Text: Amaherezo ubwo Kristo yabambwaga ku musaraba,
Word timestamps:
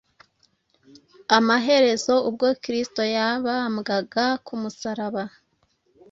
Amaherezo 1.37 2.13
ubwo 2.29 2.47
Kristo 2.63 3.01
yabambwaga 3.15 4.25
ku 4.45 4.53
musaraba, 4.61 5.23